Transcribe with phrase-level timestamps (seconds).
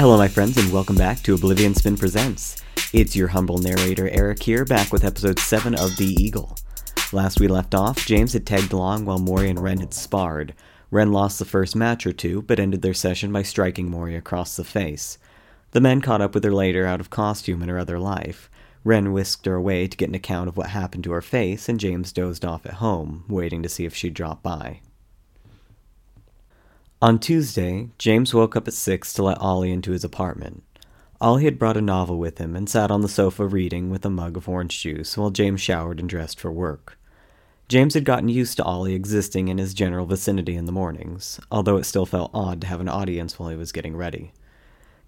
[0.00, 2.62] Hello, my friends, and welcome back to Oblivion Spin Presents.
[2.92, 6.56] It's your humble narrator, Eric, here, back with episode 7 of The Eagle.
[7.12, 10.54] Last we left off, James had tagged along while Mori and Ren had sparred.
[10.92, 14.54] Ren lost the first match or two, but ended their session by striking Mori across
[14.54, 15.18] the face.
[15.72, 18.48] The men caught up with her later out of costume in her other life.
[18.84, 21.80] Ren whisked her away to get an account of what happened to her face, and
[21.80, 24.80] James dozed off at home, waiting to see if she'd drop by.
[27.00, 30.64] On Tuesday, James woke up at 6 to let Ollie into his apartment.
[31.20, 34.10] Ollie had brought a novel with him and sat on the sofa reading with a
[34.10, 36.98] mug of orange juice while James showered and dressed for work.
[37.68, 41.76] James had gotten used to Ollie existing in his general vicinity in the mornings, although
[41.76, 44.32] it still felt odd to have an audience while he was getting ready.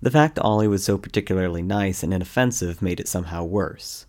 [0.00, 4.06] The fact that Ollie was so particularly nice and inoffensive made it somehow worse.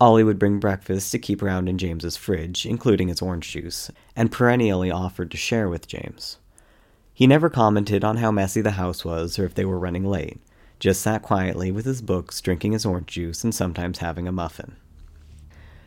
[0.00, 4.30] Ollie would bring breakfast to keep around in James's fridge, including his orange juice, and
[4.30, 6.38] perennially offered to share with James.
[7.18, 10.40] He never commented on how messy the house was or if they were running late,
[10.78, 14.76] just sat quietly with his books, drinking his orange juice, and sometimes having a muffin.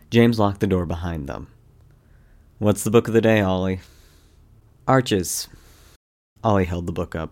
[0.10, 1.48] James locked the door behind them.
[2.60, 3.80] What's the book of the day, Ollie?
[4.90, 5.48] Arches.
[6.44, 7.32] Ollie held the book up.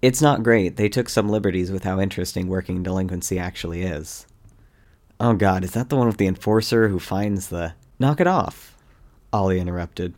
[0.00, 0.76] It's not great.
[0.76, 4.24] They took some liberties with how interesting working delinquency actually is.
[5.18, 7.74] Oh god, is that the one with the enforcer who finds the.
[7.98, 8.76] Knock it off!
[9.32, 10.14] Ollie interrupted.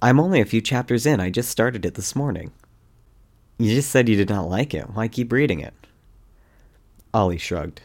[0.00, 1.20] I'm only a few chapters in.
[1.20, 2.52] I just started it this morning.
[3.58, 4.90] You just said you did not like it.
[4.90, 5.74] Why keep reading it?
[7.12, 7.82] Ollie shrugged.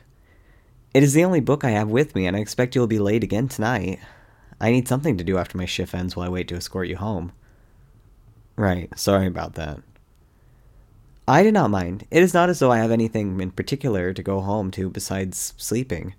[0.94, 3.24] It is the only book I have with me, and I expect you'll be late
[3.24, 4.00] again tonight.
[4.62, 6.98] I need something to do after my shift ends while I wait to escort you
[6.98, 7.32] home.
[8.56, 9.80] Right, sorry about that.
[11.28, 12.06] I did not mind.
[12.12, 15.56] It is not as though I have anything in particular to go home to besides
[15.58, 16.14] sleeping.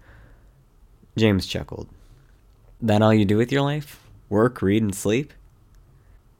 [1.16, 1.88] James chuckled.
[2.80, 4.00] That all you do with your life?
[4.28, 5.32] Work, read, and sleep?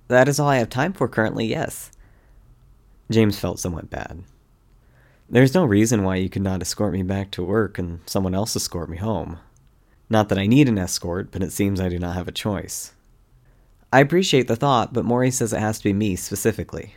[0.09, 1.91] That is all I have time for currently, yes.
[3.11, 4.25] James felt somewhat bad.
[5.29, 8.55] There's no reason why you could not escort me back to work and someone else
[8.55, 9.39] escort me home.
[10.11, 12.93] Not that I need an escort, but it seems I do not have a choice.
[13.93, 16.95] I appreciate the thought, but Mori says it has to be me specifically.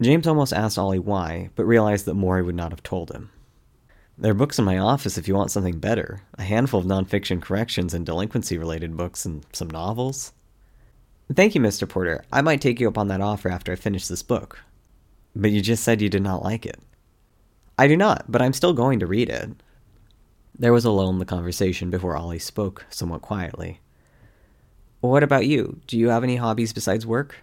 [0.00, 3.30] James almost asked Ollie why, but realized that Mori would not have told him.
[4.16, 7.42] There are books in my office if you want something better a handful of nonfiction
[7.42, 10.32] corrections and delinquency related books, and some novels.
[11.32, 11.88] Thank you, Mr.
[11.88, 12.24] Porter.
[12.32, 14.60] I might take you up on that offer after I finish this book.
[15.34, 16.78] But you just said you did not like it.
[17.78, 19.50] I do not, but I'm still going to read it.
[20.56, 23.80] There was a lull in the conversation before Ollie spoke, somewhat quietly.
[25.00, 25.80] What about you?
[25.86, 27.36] Do you have any hobbies besides work?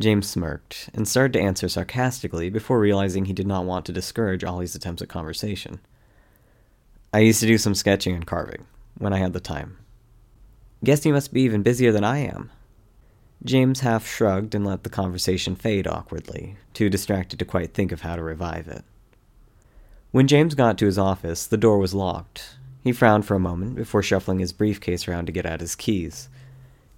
[0.00, 4.44] James smirked and started to answer sarcastically before realizing he did not want to discourage
[4.44, 5.80] Ollie's attempts at conversation.
[7.12, 8.66] I used to do some sketching and carving
[8.98, 9.78] when I had the time.
[10.84, 12.50] Guess you must be even busier than I am.
[13.42, 18.02] James half shrugged and let the conversation fade awkwardly, too distracted to quite think of
[18.02, 18.84] how to revive it.
[20.10, 22.56] When James got to his office, the door was locked.
[22.82, 26.28] He frowned for a moment before shuffling his briefcase around to get at his keys.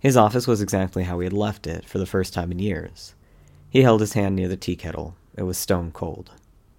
[0.00, 3.14] His office was exactly how he had left it for the first time in years.
[3.70, 5.14] He held his hand near the tea kettle.
[5.36, 6.32] It was stone cold.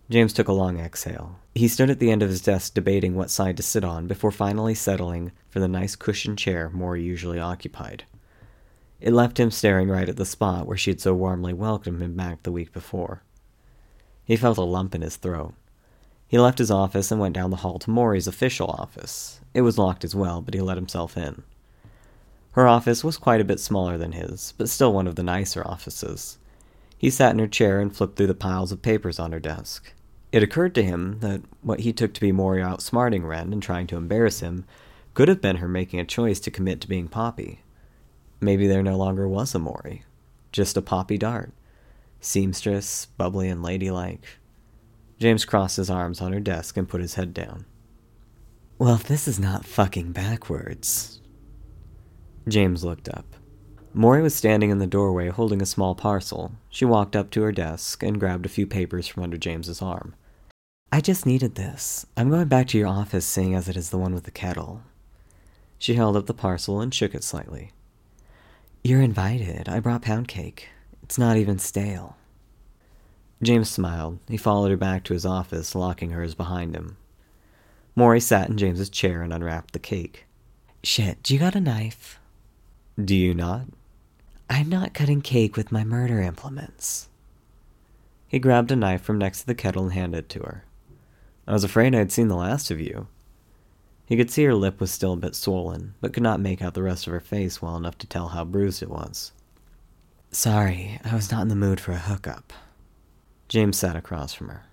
[0.09, 1.35] James took a long exhale.
[1.53, 4.31] He stood at the end of his desk debating what side to sit on before
[4.31, 8.05] finally settling for the nice cushioned chair Mori usually occupied.
[9.01, 12.15] It left him staring right at the spot where she had so warmly welcomed him
[12.15, 13.21] back the week before.
[14.23, 15.53] He felt a lump in his throat.
[16.25, 19.41] He left his office and went down the hall to Mori's official office.
[19.53, 21.43] It was locked as well, but he let himself in.
[22.51, 25.65] Her office was quite a bit smaller than his, but still one of the nicer
[25.67, 26.37] offices.
[26.97, 29.93] He sat in her chair and flipped through the piles of papers on her desk.
[30.37, 33.87] It occurred to him that what he took to be Mori outsmarting Ren and trying
[33.87, 34.65] to embarrass him
[35.15, 37.63] could have been her making a choice to commit to being Poppy.
[38.39, 40.03] Maybe there no longer was a Mori,
[40.51, 41.53] just a Poppy Dart.
[42.21, 44.37] Seamstress, bubbly and ladylike.
[45.17, 47.65] James crossed his arms on her desk and put his head down.
[48.77, 51.19] Well, if this is not fucking backwards.
[52.47, 53.25] James looked up.
[53.91, 56.51] Mori was standing in the doorway holding a small parcel.
[56.69, 60.13] She walked up to her desk and grabbed a few papers from under James's arm.
[60.91, 62.05] I just needed this.
[62.15, 64.83] I'm going back to your office seeing as it is the one with the kettle.
[65.77, 67.71] She held up the parcel and shook it slightly.
[68.83, 69.67] You're invited.
[69.67, 70.69] I brought pound cake.
[71.03, 72.15] It's not even stale.
[73.43, 74.19] James smiled.
[74.27, 76.97] He followed her back to his office, locking hers behind him.
[77.95, 80.25] Mori sat in James's chair and unwrapped the cake.
[80.83, 82.19] Shit, do you got a knife?
[83.03, 83.65] Do you not?
[84.49, 87.09] I'm not cutting cake with my murder implements.
[88.27, 90.63] He grabbed a knife from next to the kettle and handed it to her.
[91.47, 93.07] I was afraid I had seen the last of you.
[94.05, 96.73] He could see her lip was still a bit swollen, but could not make out
[96.73, 99.31] the rest of her face well enough to tell how bruised it was.
[100.31, 102.51] Sorry, I was not in the mood for a hookup.
[103.47, 104.65] James sat across from her.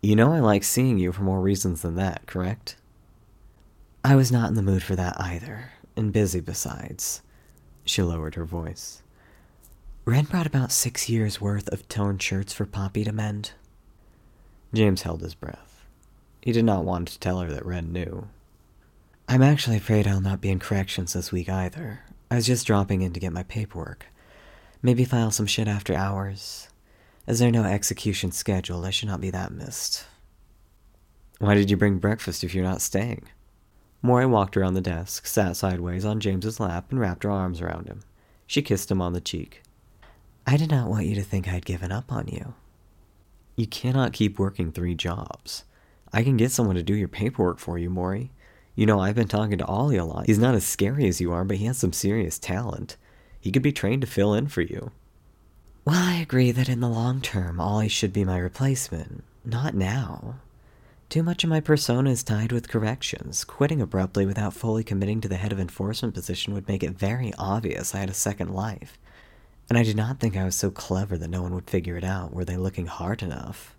[0.00, 2.76] You know I like seeing you for more reasons than that, correct?
[4.04, 7.22] I was not in the mood for that either, and busy besides.
[7.84, 9.02] She lowered her voice.
[10.04, 13.52] Ren brought about six years' worth of torn shirts for Poppy to mend.
[14.72, 15.67] James held his breath.
[16.40, 18.28] He did not want to tell her that Ren knew.
[19.28, 22.00] I'm actually afraid I'll not be in corrections this week either.
[22.30, 24.06] I was just dropping in to get my paperwork.
[24.80, 26.68] Maybe file some shit after hours.
[27.26, 30.06] As there's no execution scheduled, I should not be that missed.
[31.38, 33.28] Why did you bring breakfast if you're not staying?
[34.00, 37.88] Maury walked around the desk, sat sideways on James's lap, and wrapped her arms around
[37.88, 38.00] him.
[38.46, 39.62] She kissed him on the cheek.
[40.46, 42.54] I did not want you to think I'd given up on you.
[43.56, 45.64] You cannot keep working three jobs.
[46.12, 48.30] I can get someone to do your paperwork for you, Maury.
[48.74, 50.26] You know, I've been talking to Ollie a lot.
[50.26, 52.96] He's not as scary as you are, but he has some serious talent.
[53.40, 54.92] He could be trained to fill in for you.
[55.84, 59.24] Well, I agree that in the long term, Ollie should be my replacement.
[59.44, 60.36] Not now.
[61.08, 63.42] Too much of my persona is tied with corrections.
[63.42, 67.32] Quitting abruptly without fully committing to the head of enforcement position would make it very
[67.38, 68.98] obvious I had a second life.
[69.70, 72.04] And I did not think I was so clever that no one would figure it
[72.04, 73.74] out were they looking hard enough.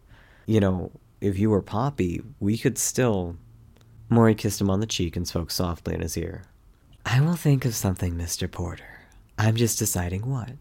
[0.47, 3.37] You know, if you were Poppy, we could still
[4.09, 6.43] Maury kissed him on the cheek and spoke softly in his ear.
[7.05, 8.49] I will think of something, Mr.
[8.49, 9.01] Porter.
[9.37, 10.51] I'm just deciding what.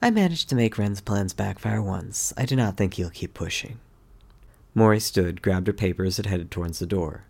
[0.00, 2.32] I managed to make Wren's plans backfire once.
[2.36, 3.80] I do not think he'll keep pushing.
[4.74, 7.24] Maury stood, grabbed her papers, and headed towards the door.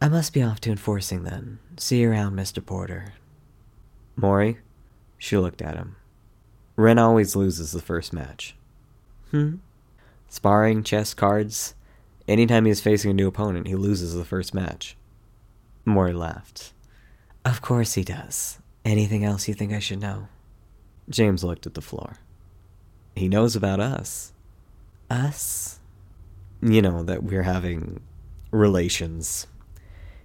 [0.00, 1.58] I must be off to enforcing then.
[1.78, 2.64] See you around, Mr.
[2.64, 3.14] Porter.
[4.14, 4.58] Maury?
[5.16, 5.96] She looked at him.
[6.74, 8.54] Wren always loses the first match.
[9.30, 9.56] Hmm?
[10.28, 11.74] Sparring, chess, cards.
[12.28, 14.96] Anytime he is facing a new opponent, he loses the first match.
[15.84, 16.72] Mori laughed.
[17.44, 18.58] Of course he does.
[18.84, 20.28] Anything else you think I should know?
[21.08, 22.16] James looked at the floor.
[23.14, 24.32] He knows about us.
[25.08, 25.78] Us?
[26.60, 28.00] You know, that we're having
[28.50, 29.46] relations.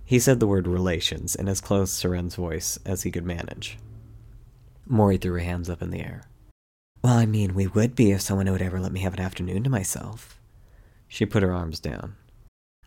[0.04, 3.78] He said the word relations in as close to Wren's voice as he could manage.
[4.88, 6.24] Mori threw her hands up in the air.
[7.04, 9.64] Well, I mean, we would be if someone would ever let me have an afternoon
[9.64, 10.40] to myself.
[11.08, 12.16] She put her arms down.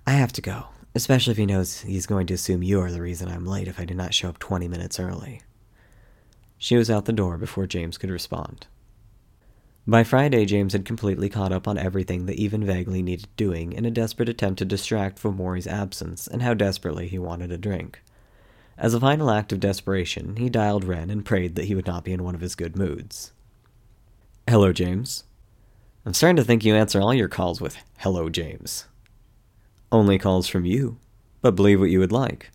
[0.06, 3.02] I have to go, especially if he knows he's going to assume you are the
[3.02, 5.40] reason I'm late if I did not show up 20 minutes early.
[6.58, 8.69] She was out the door before James could respond.
[9.87, 13.84] By Friday, James had completely caught up on everything that even vaguely needed doing in
[13.84, 18.00] a desperate attempt to distract from Maury's absence and how desperately he wanted a drink.
[18.78, 22.05] As a final act of desperation, he dialed Wren and prayed that he would not
[22.05, 23.32] be in one of his good moods.
[24.46, 25.25] Hello, James.
[26.05, 28.85] I'm starting to think you answer all your calls with, Hello, James.
[29.91, 30.99] Only calls from you,
[31.41, 32.50] but believe what you would like.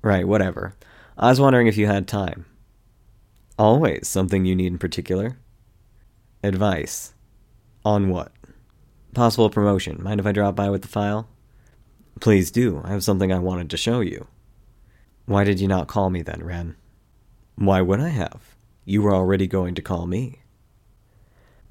[0.00, 0.74] Right, whatever.
[1.18, 2.46] I was wondering if you had time.
[3.58, 5.36] Always something you need in particular?
[6.42, 7.12] Advice.
[7.84, 8.32] On what?
[9.12, 10.02] Possible promotion.
[10.02, 11.28] Mind if I drop by with the file?
[12.20, 12.80] Please do.
[12.84, 14.28] I have something I wanted to show you.
[15.26, 16.74] Why did you not call me then, Ren?
[17.56, 18.56] Why would I have?
[18.86, 20.41] You were already going to call me.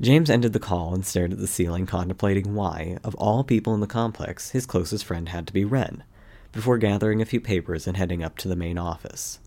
[0.01, 3.81] James ended the call and stared at the ceiling, contemplating why, of all people in
[3.81, 6.03] the complex, his closest friend had to be Wren,
[6.51, 9.39] before gathering a few papers and heading up to the main office.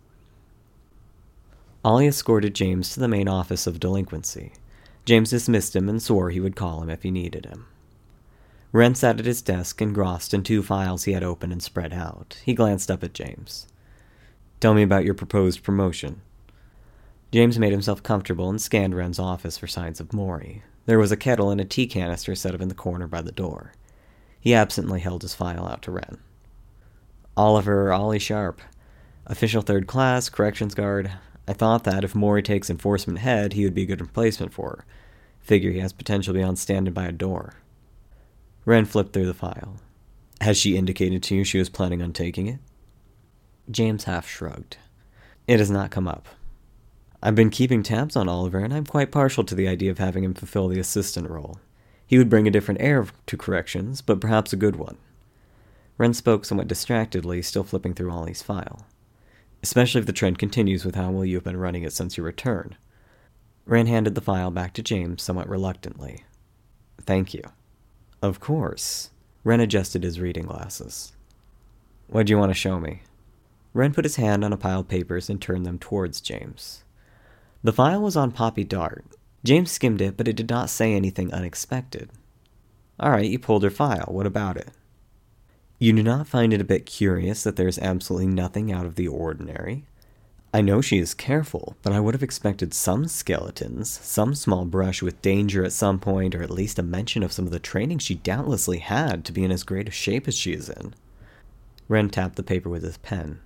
[1.84, 4.52] Ollie escorted James to the main office of delinquency.
[5.04, 7.66] James dismissed him and swore he would call him if he needed him.
[8.70, 12.40] Wren sat at his desk, engrossed in two files he had open and spread out.
[12.44, 13.66] He glanced up at James.
[14.60, 16.22] Tell me about your proposed promotion.
[17.34, 20.62] James made himself comfortable and scanned Wren's office for signs of Maury.
[20.86, 23.32] There was a kettle and a tea canister set up in the corner by the
[23.32, 23.72] door.
[24.38, 26.18] He absently held his file out to Wren.
[27.36, 28.60] Oliver Ollie Sharp,
[29.26, 31.10] official third class, corrections guard.
[31.48, 34.68] I thought that if Maury takes enforcement head, he would be a good replacement for
[34.68, 34.84] her.
[35.40, 37.54] Figure he has potential beyond standing by a door.
[38.64, 39.78] Wren flipped through the file.
[40.40, 42.60] Has she indicated to you she was planning on taking it?
[43.68, 44.76] James half shrugged.
[45.48, 46.28] It has not come up.
[47.26, 50.24] I've been keeping tabs on Oliver, and I'm quite partial to the idea of having
[50.24, 51.58] him fulfill the assistant role.
[52.06, 54.98] He would bring a different air to corrections, but perhaps a good one.
[55.96, 58.84] Wren spoke somewhat distractedly, still flipping through Ollie's file.
[59.62, 62.26] Especially if the trend continues with how well you have been running it since your
[62.26, 62.76] return.
[63.64, 66.24] Wren handed the file back to James somewhat reluctantly.
[67.00, 67.44] Thank you.
[68.20, 69.08] Of course.
[69.44, 71.14] Wren adjusted his reading glasses.
[72.06, 73.00] What do you want to show me?
[73.72, 76.83] Wren put his hand on a pile of papers and turned them towards James.
[77.64, 79.06] The file was on Poppy Dart.
[79.42, 82.10] James skimmed it, but it did not say anything unexpected.
[83.00, 84.08] All right, you pulled her file.
[84.08, 84.68] What about it?
[85.78, 88.96] You do not find it a bit curious that there is absolutely nothing out of
[88.96, 89.86] the ordinary?
[90.52, 95.00] I know she is careful, but I would have expected some skeletons, some small brush
[95.00, 97.98] with danger at some point, or at least a mention of some of the training
[97.98, 100.94] she doubtlessly had to be in as great a shape as she is in.
[101.88, 103.40] Wren tapped the paper with his pen.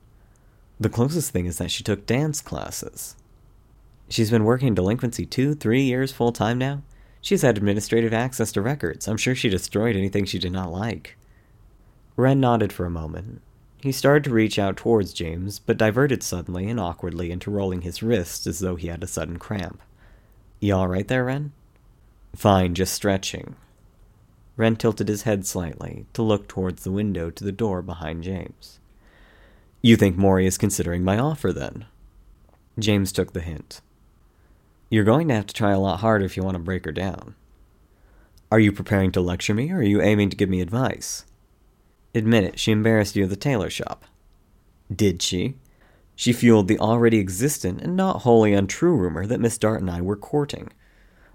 [0.81, 3.15] The closest thing is that she took dance classes.
[4.09, 6.83] She's been working delinquency two, three years full time now.
[7.21, 9.07] She's had administrative access to records.
[9.07, 11.17] I'm sure she destroyed anything she did not like.
[12.17, 13.43] Wren nodded for a moment.
[13.81, 18.03] He started to reach out towards James, but diverted suddenly and awkwardly into rolling his
[18.03, 19.81] wrist as though he had a sudden cramp.
[20.59, 21.53] You all right there, Wren?
[22.35, 23.55] Fine, just stretching.
[24.57, 28.81] Wren tilted his head slightly to look towards the window to the door behind James.
[29.81, 31.87] You think Maury is considering my offer, then?
[32.79, 33.81] James took the hint.
[34.90, 36.92] You're going to have to try a lot harder if you want to break her
[36.92, 37.35] down.
[38.50, 41.26] Are you preparing to lecture me, or are you aiming to give me advice?
[42.14, 44.07] Admit it, she embarrassed you at the tailor shop.
[44.95, 45.57] Did she?
[46.16, 50.00] She fueled the already existent and not wholly untrue rumor that Miss Dart and I
[50.00, 50.73] were courting.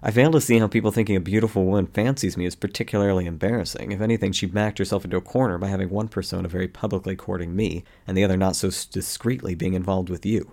[0.02, 3.92] I fail to see how people thinking a beautiful woman fancies me is particularly embarrassing.
[3.92, 7.54] If anything, she backed herself into a corner by having one persona very publicly courting
[7.56, 10.52] me, and the other not so discreetly being involved with you.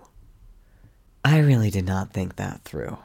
[1.24, 2.98] I really did not think that through.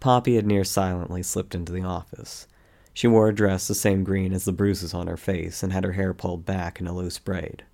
[0.00, 2.46] Poppy had near silently slipped into the office.
[2.94, 5.84] She wore a dress the same green as the bruises on her face and had
[5.84, 7.64] her hair pulled back in a loose braid.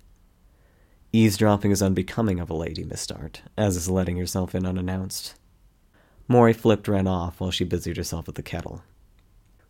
[1.13, 5.35] Eavesdropping is unbecoming of a lady, Miss Dart, as is letting yourself in unannounced.
[6.27, 8.83] Maury flipped Wren off while she busied herself at the kettle.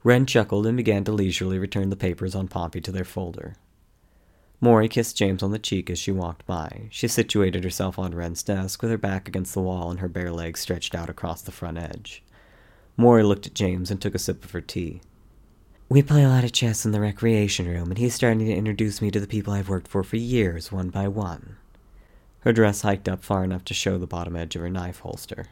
[0.03, 3.55] Wren chuckled and began to leisurely return the papers on Poppy to their folder.
[4.61, 6.87] Maury kissed James on the cheek as she walked by.
[6.89, 10.31] She situated herself on Wren's desk with her back against the wall and her bare
[10.31, 12.23] legs stretched out across the front edge.
[12.97, 15.01] Maury looked at James and took a sip of her tea.
[15.89, 19.01] We play a lot of chess in the recreation room, and he's starting to introduce
[19.01, 21.57] me to the people I've worked for for years, one by one.
[22.39, 25.47] Her dress hiked up far enough to show the bottom edge of her knife holster.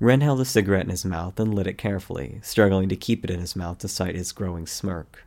[0.00, 3.30] Wren held a cigarette in his mouth and lit it carefully, struggling to keep it
[3.30, 5.23] in his mouth despite his growing smirk.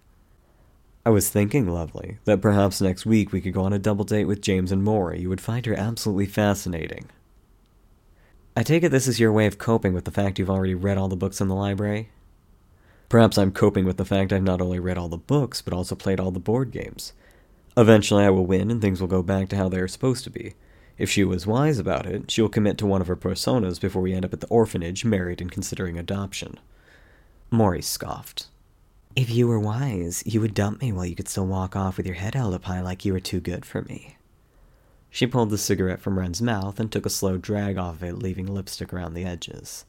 [1.08, 4.26] I was thinking, Lovely, that perhaps next week we could go on a double date
[4.26, 5.22] with James and Maury.
[5.22, 7.06] You would find her absolutely fascinating.
[8.58, 10.98] I take it this is your way of coping with the fact you've already read
[10.98, 12.10] all the books in the library?
[13.08, 15.96] Perhaps I'm coping with the fact I've not only read all the books, but also
[15.96, 17.14] played all the board games.
[17.78, 20.30] Eventually I will win and things will go back to how they are supposed to
[20.30, 20.56] be.
[20.98, 24.02] If she was wise about it, she will commit to one of her personas before
[24.02, 26.60] we end up at the orphanage, married and considering adoption.
[27.50, 28.48] Maury scoffed.
[29.18, 32.06] If you were wise, you would dump me while you could still walk off with
[32.06, 34.16] your head held up high like you were too good for me.
[35.10, 38.20] She pulled the cigarette from Wren's mouth and took a slow drag off of it,
[38.20, 39.86] leaving lipstick around the edges.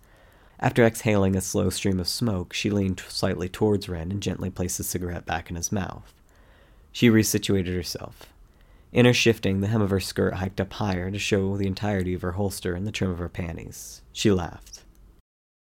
[0.58, 4.78] After exhaling a slow stream of smoke, she leaned slightly towards Wren and gently placed
[4.78, 6.14] the cigarette back in his mouth.
[6.90, 8.32] She resituated herself.
[8.92, 12.14] In her shifting, the hem of her skirt hiked up higher to show the entirety
[12.14, 14.00] of her holster and the trim of her panties.
[14.10, 14.84] She laughed.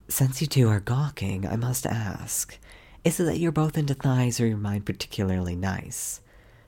[0.07, 2.55] Since you two are gawking, I must ask
[3.03, 6.21] is it that you're both into thighs or your mind particularly nice?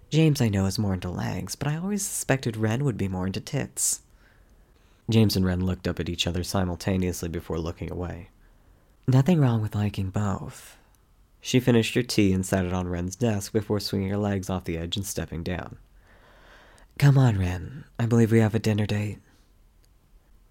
[0.09, 3.27] James, I know, is more into legs, but I always suspected Ren would be more
[3.27, 4.01] into tits.
[5.09, 8.29] James and Ren looked up at each other simultaneously before looking away.
[9.07, 10.77] Nothing wrong with liking both.
[11.41, 14.65] She finished her tea and sat it on Ren's desk before swinging her legs off
[14.65, 15.77] the edge and stepping down.
[17.00, 17.85] Come on, Ren.
[17.97, 19.19] I believe we have a dinner date.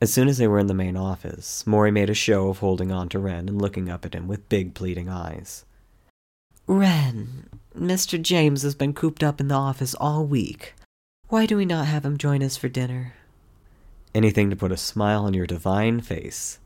[0.00, 2.90] As soon as they were in the main office, Maury made a show of holding
[2.90, 5.64] on to Ren and looking up at him with big pleading eyes.
[6.67, 8.21] Wren, Mr.
[8.21, 10.75] James has been cooped up in the office all week.
[11.29, 13.14] Why do we not have him join us for dinner?
[14.14, 16.59] Anything to put a smile on your divine face.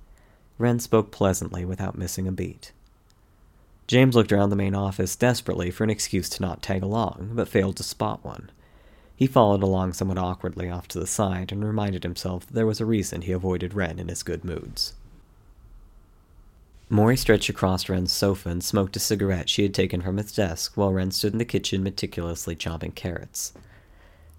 [0.59, 2.73] Wren spoke pleasantly without missing a beat.
[3.87, 7.49] James looked around the main office desperately for an excuse to not tag along, but
[7.49, 8.51] failed to spot one.
[9.17, 12.81] He followed along somewhat awkwardly off to the side and reminded himself that there was
[12.81, 14.95] a reason he avoided Wren in his good moods.
[16.95, 20.77] Maury stretched across Wren's sofa and smoked a cigarette she had taken from his desk
[20.77, 23.53] while Wren stood in the kitchen meticulously chopping carrots.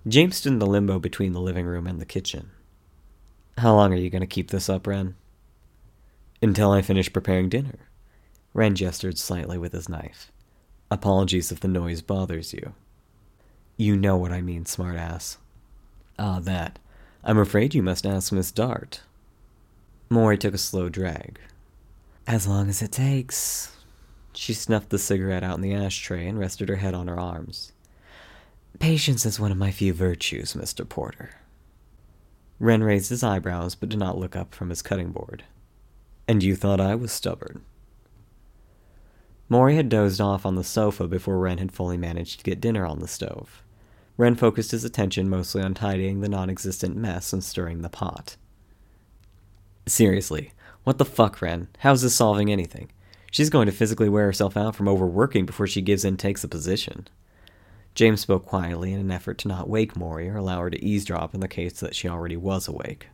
[0.08, 2.52] James stood in the limbo between the living room and the kitchen.
[3.58, 5.16] How long are you going to keep this up, Wren?
[6.42, 7.90] Until I finish preparing dinner.
[8.54, 10.32] Wren gestured slightly with his knife.
[10.90, 12.72] Apologies if the noise bothers you.
[13.76, 15.36] You know what I mean, smartass.
[16.18, 16.80] Ah, that.
[17.22, 19.02] I'm afraid you must ask Miss Dart.
[20.10, 21.38] Maury took a slow drag,
[22.28, 23.76] as long as it takes.
[24.34, 27.72] She snuffed the cigarette out in the ashtray and rested her head on her arms.
[28.80, 30.88] Patience is one of my few virtues, Mr.
[30.88, 31.36] Porter.
[32.60, 35.44] Wren raised his eyebrows but did not look up from his cutting board.
[36.28, 37.62] And you thought I was stubborn.
[39.48, 42.86] Maury had dozed off on the sofa before Wren had fully managed to get dinner
[42.86, 43.62] on the stove.
[44.18, 48.38] Wren focused his attention mostly on tidying the non existent mess and stirring the pot.
[49.86, 50.52] Seriously,
[50.86, 51.68] what the fuck, Ren?
[51.80, 52.92] How's this solving anything?
[53.32, 56.44] She's going to physically wear herself out from overworking before she gives in and takes
[56.44, 57.10] a position.
[57.96, 61.34] James spoke quietly in an effort to not wake Maury or allow her to eavesdrop
[61.34, 63.08] in the case that she already was awake.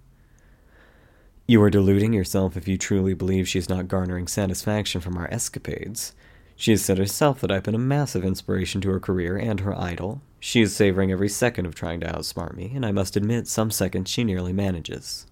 [1.47, 5.27] You are deluding yourself if you truly believe she is not garnering satisfaction from our
[5.31, 6.13] escapades.
[6.55, 9.77] She has said herself that I've been a massive inspiration to her career and her
[9.79, 10.21] idol.
[10.39, 13.71] She is savoring every second of trying to outsmart me, and I must admit, some
[13.71, 15.25] seconds she nearly manages.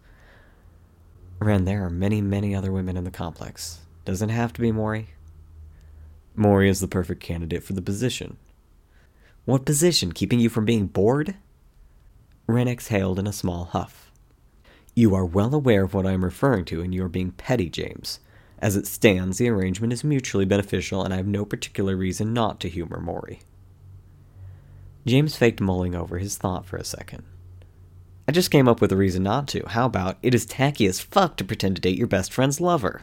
[1.39, 3.79] Wren, there are many, many other women in the complex.
[4.03, 5.09] Doesn't have to be Maury.
[6.35, 8.37] Maury is the perfect candidate for the position.
[9.45, 10.11] What position?
[10.11, 11.35] Keeping you from being bored?
[12.45, 14.11] Wren exhaled in a small huff.
[14.95, 17.69] You are well aware of what I am referring to, and you are being petty,
[17.69, 18.19] James.
[18.59, 22.59] As it stands, the arrangement is mutually beneficial, and I have no particular reason not
[22.59, 23.39] to humor Maury.
[25.05, 27.23] James faked mulling over his thought for a second.
[28.29, 29.67] I just came up with a reason not to.
[29.69, 33.01] How about it is tacky as fuck to pretend to date your best friend's lover?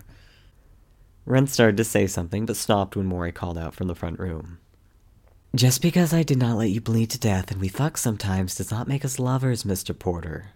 [1.25, 4.59] Wren started to say something, but stopped when Maury called out from the front room.
[5.53, 8.71] Just because I did not let you bleed to death and we fuck sometimes does
[8.71, 9.99] not make us lovers, Mr.
[9.99, 10.51] Porter.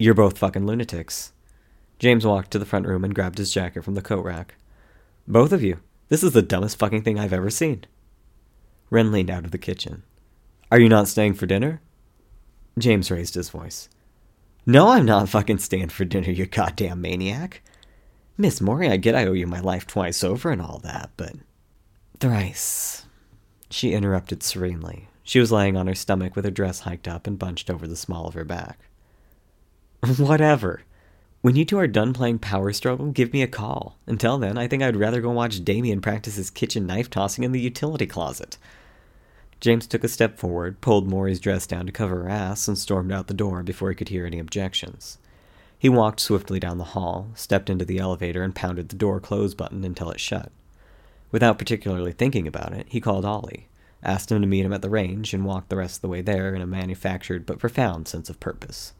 [0.00, 1.32] You're both fucking lunatics.
[2.00, 4.56] James walked to the front room and grabbed his jacket from the coat rack.
[5.28, 5.78] Both of you.
[6.08, 7.84] This is the dumbest fucking thing I've ever seen.
[8.90, 10.02] Wren leaned out of the kitchen.
[10.72, 11.80] Are you not staying for dinner?
[12.78, 13.88] James raised his voice.
[14.66, 17.62] No, I'm not fucking staying for dinner, you goddamn maniac.
[18.36, 21.34] Miss Mori, I get I owe you my life twice over and all that, but.
[22.18, 23.06] Thrice.
[23.70, 25.08] She interrupted serenely.
[25.22, 27.96] She was lying on her stomach with her dress hiked up and bunched over the
[27.96, 28.78] small of her back.
[30.18, 30.82] Whatever.
[31.42, 33.98] When you two are done playing Power Struggle, give me a call.
[34.06, 37.52] Until then, I think I'd rather go watch Damien practice his kitchen knife tossing in
[37.52, 38.56] the utility closet.
[39.64, 43.10] James took a step forward, pulled Maury's dress down to cover her ass, and stormed
[43.10, 45.16] out the door before he could hear any objections.
[45.78, 49.54] He walked swiftly down the hall, stepped into the elevator, and pounded the door close
[49.54, 50.52] button until it shut.
[51.32, 53.70] Without particularly thinking about it, he called Ollie,
[54.02, 56.20] asked him to meet him at the range, and walked the rest of the way
[56.20, 58.92] there in a manufactured but profound sense of purpose.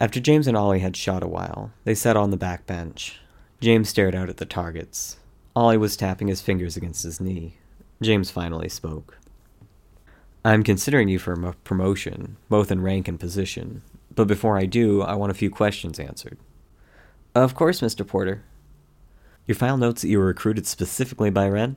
[0.00, 3.18] After James and Ollie had shot a while, they sat on the back bench.
[3.60, 5.16] James stared out at the targets.
[5.56, 7.56] Ollie was tapping his fingers against his knee.
[8.02, 9.18] James finally spoke.
[10.42, 13.82] I'm considering you for a promotion, both in rank and position,
[14.14, 16.38] but before I do, I want a few questions answered.
[17.34, 18.06] Of course, Mr.
[18.06, 18.42] Porter.
[19.46, 21.76] Your file notes that you were recruited specifically by Wren?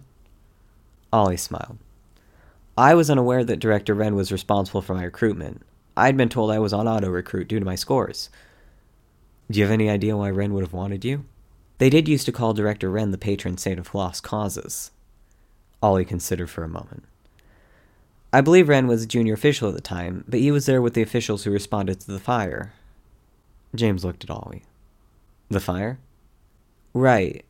[1.11, 1.77] Ollie smiled.
[2.77, 5.61] I was unaware that Director Wren was responsible for my recruitment.
[5.97, 8.29] I'd been told I was on auto recruit due to my scores.
[9.51, 11.25] Do you have any idea why Wren would have wanted you?
[11.79, 14.91] They did used to call Director Wren the patron saint of lost causes.
[15.83, 17.03] Ollie considered for a moment.
[18.31, 20.93] I believe Wren was a junior official at the time, but he was there with
[20.93, 22.71] the officials who responded to the fire.
[23.75, 24.63] James looked at Ollie.
[25.49, 25.99] The fire?
[26.93, 27.43] Right.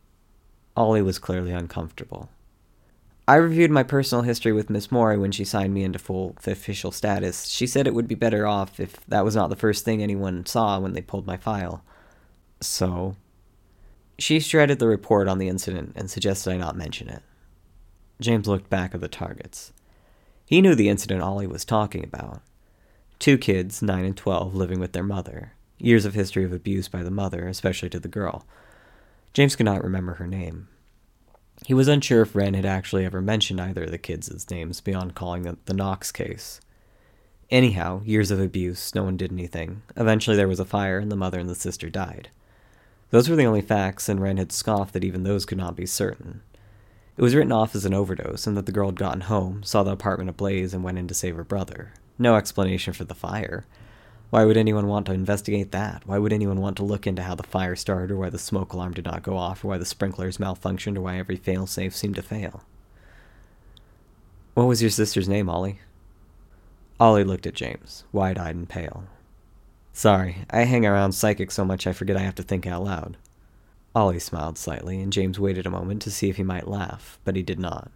[0.76, 2.30] Ollie was clearly uncomfortable.
[3.28, 6.92] I reviewed my personal history with Miss Maury when she signed me into full official
[6.92, 7.46] status.
[7.46, 10.46] She said it would be better off if that was not the first thing anyone
[10.46, 11.84] saw when they pulled my file.
[12.60, 13.16] So,
[14.18, 17.22] she shredded the report on the incident and suggested I not mention it.
[18.20, 19.74] James looked back at the targets.
[20.46, 22.42] He knew the incident Ollie was talking about.
[23.20, 25.54] Two kids, 9 and 12, living with their mother.
[25.78, 28.46] Years of history of abuse by the mother, especially to the girl.
[29.34, 30.68] James could not remember her name.
[31.66, 35.16] He was unsure if Wren had actually ever mentioned either of the kids' names beyond
[35.16, 36.60] calling it the Knox case.
[37.50, 39.84] Anyhow, years of abuse, no one did anything.
[39.96, 42.30] Eventually there was a fire, and the mother and the sister died.
[43.12, 45.86] Those were the only facts, and Wren had scoffed that even those could not be
[45.86, 46.42] certain.
[47.16, 49.84] It was written off as an overdose, and that the girl had gotten home, saw
[49.84, 51.94] the apartment ablaze, and went in to save her brother.
[52.18, 53.66] No explanation for the fire.
[54.32, 56.02] Why would anyone want to investigate that?
[56.08, 58.74] Why would anyone want to look into how the fire started, or why the smoke
[58.74, 62.16] alarm did not go off, or why the sprinklers malfunctioned, or why every failsafe seemed
[62.16, 62.64] to fail?
[64.56, 65.82] What was your sister's name, Ollie?
[67.00, 69.04] Ollie looked at James, wide eyed and pale.
[69.94, 73.18] Sorry, I hang around psychic so much I forget I have to think out loud.
[73.96, 77.36] Ollie smiled slightly, and James waited a moment to see if he might laugh, but
[77.36, 77.92] he did not.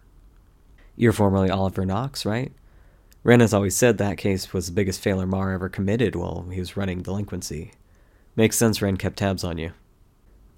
[0.94, 2.52] You're formerly Oliver Knox, right?
[3.24, 6.60] Wren has always said that case was the biggest failure Marr ever committed while he
[6.60, 7.72] was running delinquency.
[8.36, 9.72] Makes sense Wren kept tabs on you.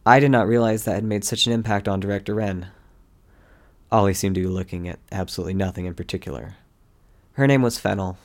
[0.04, 2.68] I did not realize that had made such an impact on Director Wren.
[3.90, 6.56] Ollie seemed to be looking at absolutely nothing in particular.
[7.32, 8.18] Her name was Fennel.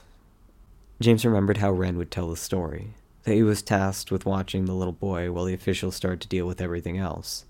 [0.99, 2.93] James remembered how Wren would tell the story
[3.25, 6.45] that he was tasked with watching the little boy while the officials started to deal
[6.45, 7.45] with everything else.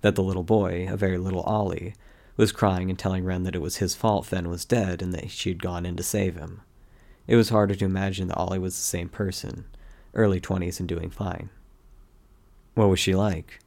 [0.00, 1.94] That the little boy, a very little Ollie,
[2.36, 5.30] was crying and telling Ren that it was his fault Fen was dead and that
[5.30, 6.62] she had gone in to save him.
[7.28, 9.66] It was harder to imagine that Ollie was the same person,
[10.12, 11.50] early 20s and doing fine.
[12.74, 13.60] What was she like?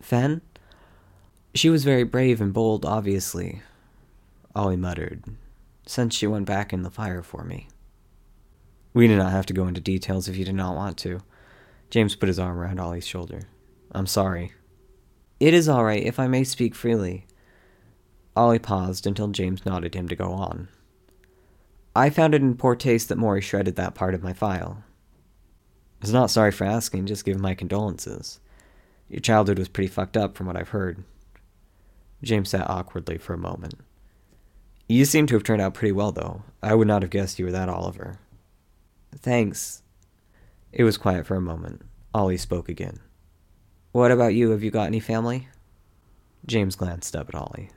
[0.00, 0.40] Fen?
[1.54, 3.60] She was very brave and bold, obviously.
[4.56, 5.24] Ollie muttered,
[5.84, 7.68] since she went back in the fire for me.
[8.94, 11.20] We do not have to go into details if you do not want to.
[11.90, 13.42] James put his arm around Ollie's shoulder.
[13.92, 14.52] I'm sorry.
[15.40, 17.26] It is all right if I may speak freely.
[18.36, 20.68] Ollie paused until James nodded him to go on.
[21.96, 24.82] I found it in poor taste that Maury shredded that part of my file.
[26.00, 28.40] I was not sorry for asking, just give my condolences.
[29.08, 31.04] Your childhood was pretty fucked up from what I've heard.
[32.22, 33.74] James sat awkwardly for a moment.
[34.88, 36.42] You seem to have turned out pretty well, though.
[36.62, 38.18] I would not have guessed you were that Oliver.
[39.20, 39.82] Thanks.
[40.72, 41.82] It was quiet for a moment.
[42.12, 43.00] Ollie spoke again.
[43.92, 44.50] What about you?
[44.50, 45.48] Have you got any family?
[46.46, 47.70] James glanced up at Ollie.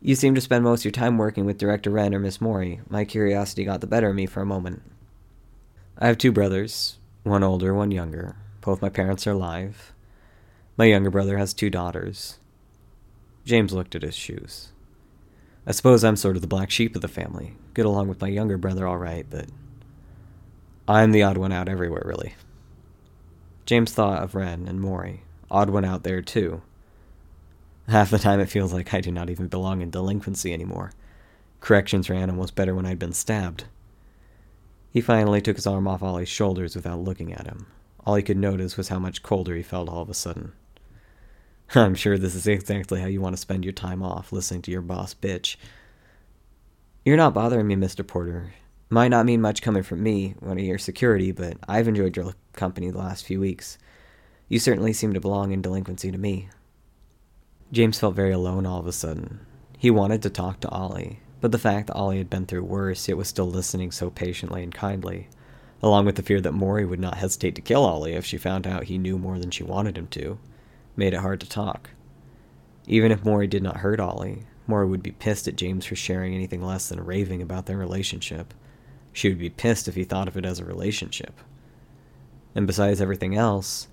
[0.00, 2.80] You seem to spend most of your time working with Director Wren or Miss Maury.
[2.88, 4.82] My curiosity got the better of me for a moment.
[5.98, 8.36] I have two brothers, one older, one younger.
[8.60, 9.92] Both my parents are alive.
[10.76, 12.38] My younger brother has two daughters.
[13.44, 14.72] James looked at his shoes.
[15.66, 17.54] I suppose I'm sort of the black sheep of the family.
[17.74, 19.46] Get along with my younger brother all right, but
[20.86, 22.34] I'm the odd one out everywhere, really.
[23.66, 25.22] James thought of Ren and Maury.
[25.50, 26.62] Odd one out there, too.
[27.88, 30.92] Half the time it feels like I do not even belong in delinquency anymore.
[31.60, 33.64] Corrections ran almost better when I'd been stabbed.
[34.90, 37.66] He finally took his arm off Ollie's shoulders without looking at him.
[38.06, 40.52] All he could notice was how much colder he felt all of a sudden.
[41.74, 44.70] I'm sure this is exactly how you want to spend your time off, listening to
[44.70, 45.56] your boss bitch.
[47.04, 48.06] You're not bothering me, Mr.
[48.06, 48.52] Porter.
[48.90, 52.34] Might not mean much coming from me, one of your security, but I've enjoyed your
[52.52, 53.78] company the last few weeks.
[54.48, 56.48] You certainly seem to belong in delinquency to me.
[57.72, 59.40] James felt very alone all of a sudden.
[59.78, 63.08] He wanted to talk to Ollie, but the fact that Ollie had been through worse,
[63.08, 65.28] yet was still listening so patiently and kindly,
[65.82, 68.66] along with the fear that Maury would not hesitate to kill Ollie if she found
[68.66, 70.38] out he knew more than she wanted him to,
[70.94, 71.90] made it hard to talk.
[72.86, 76.34] Even if Maury did not hurt Ollie, Maury would be pissed at James for sharing
[76.34, 78.52] anything less than raving about their relationship.
[79.14, 81.40] She would be pissed if he thought of it as a relationship.
[82.54, 83.88] And besides everything else,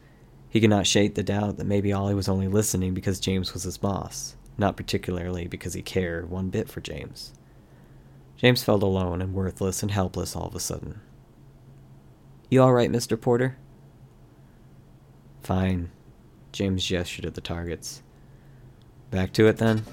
[0.50, 3.64] he could not shake the doubt that maybe Ollie was only listening because James was
[3.64, 7.34] his boss, not particularly because he cared one bit for James.
[8.36, 11.00] James felt alone and worthless and helpless all of a sudden.
[12.50, 13.20] You all right, Mr.
[13.20, 13.58] Porter?
[15.44, 15.92] Fine.
[16.52, 18.02] James gestured at the targets.
[19.12, 19.84] Back to it then?